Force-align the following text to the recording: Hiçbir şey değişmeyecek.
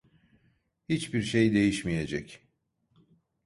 Hiçbir 0.89 1.21
şey 1.21 1.53
değişmeyecek. 1.53 2.39